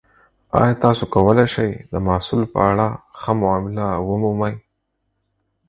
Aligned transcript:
ایا 0.59 0.75
تاسو 0.83 1.03
کولی 1.13 1.45
شئ 1.53 1.71
د 1.91 1.95
محصول 2.07 2.41
په 2.53 2.59
اړه 2.69 2.87
ښه 3.19 3.31
معامله 3.41 3.87
ومومئ؟ 4.07 4.53